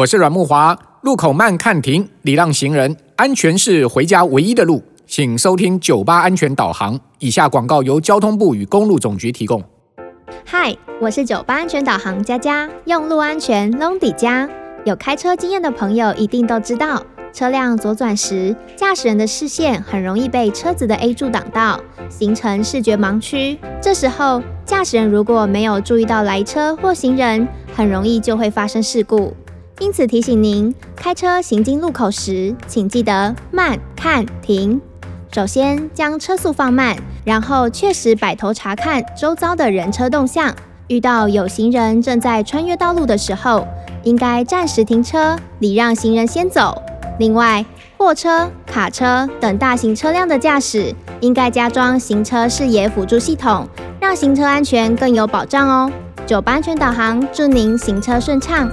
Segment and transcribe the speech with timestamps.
[0.00, 0.74] 我是阮木华。
[1.02, 4.82] 路口慢看停，礼让行人，安全是回家唯一的路。
[5.06, 6.98] 请收听九八安全导航。
[7.18, 9.62] 以下广告由交通部与公路总局提供。
[10.46, 14.48] 嗨，我是九八安全导航佳佳，用路安全拢底加。
[14.86, 21.78] 有开车经验的朋友一定都知道，车辆左转时，驾驶人的视线很容易被车子的 A 柱挡到，
[22.08, 23.58] 形成视觉盲区。
[23.82, 29.36] 这时候，驾驶人如果没有注意到来车或行人，很容易就会发生事故。
[29.80, 34.78] 因此提醒您，开车行经路口时，请记得慢看停。
[35.32, 36.94] 首先将车速放慢，
[37.24, 40.54] 然后确实摆头查看周遭的人车动向。
[40.88, 43.66] 遇到有行人正在穿越道路的时候，
[44.02, 46.82] 应该暂时停车，礼让行人先走。
[47.18, 47.64] 另外，
[47.96, 53.66] 货车、卡车等大型车辆的驾驶，应该加装行车视野辅助系统，
[53.98, 55.90] 让行车安全更有保障哦。
[56.26, 58.70] 九八安全导航，祝您行车顺畅。